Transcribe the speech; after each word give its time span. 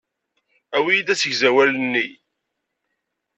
Awi-yi-d 0.77 1.13
asegzawal-nni. 1.13 2.07